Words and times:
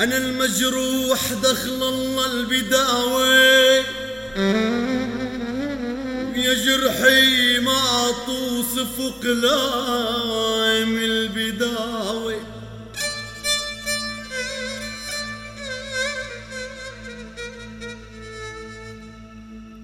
أنا 0.00 0.16
المجروح 0.16 1.32
دخل 1.32 1.82
الله 1.88 2.26
البداوي 2.32 3.84
يا 6.36 6.54
جرحي 6.54 7.58
ما 7.58 8.12
توصف 8.26 9.00
قلايم 9.22 10.96
البداوي 10.98 12.36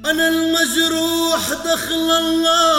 أنا 0.07 0.29
المجروح 0.29 1.51
دخل 1.65 2.11
الله 2.11 2.76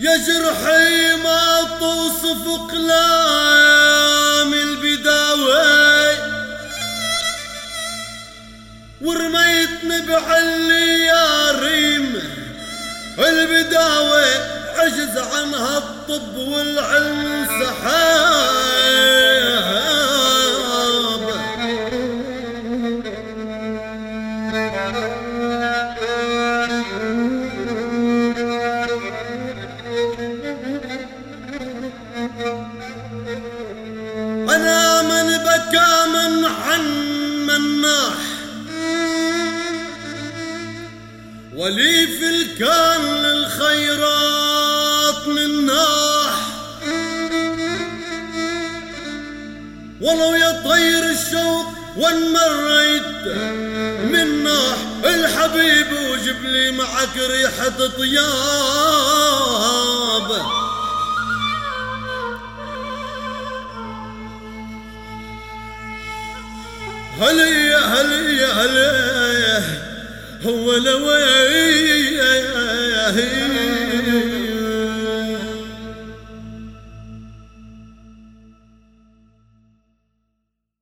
يا 0.00 0.16
جرحي 0.16 1.16
ما 1.24 1.76
توصف 1.80 2.48
قلام 2.72 4.54
البداوي. 4.54 6.16
ورميتني 9.00 10.00
بعلي 10.08 11.06
يا 11.06 11.50
ريم. 11.50 12.22
البداوي 13.18 14.30
عجز 14.76 15.18
عنها 15.18 15.78
الطب 15.78 16.36
والعلم 16.36 17.46
سحاب 17.60 18.50
أنا 34.54 35.02
من 35.02 35.36
بكى 35.38 36.06
من 36.14 36.44
عن 36.44 36.84
من 37.46 37.80
ناح 37.80 38.14
ولي 41.56 42.06
في 42.06 42.28
الكان 42.30 43.02
للخيرات 43.22 44.48
من 45.28 45.66
ناح 45.66 46.46
ولو 50.00 50.34
يا 50.34 50.62
طير 50.68 51.10
الشوق 51.10 51.66
وان 51.96 52.32
مريت 52.32 53.26
من 54.12 54.44
ناح 54.44 54.76
الحبيب 55.04 55.86
وجب 56.10 56.42
لي 56.44 56.70
معك 56.70 57.16
ريحة 57.16 57.86
طياب 57.98 58.30
هلي 67.20 67.74
هلي 67.74 68.44
هلي 68.44 69.62
هو 70.46 70.76
لويه 70.76 72.16
يا 72.16 72.34
يا 72.34 73.10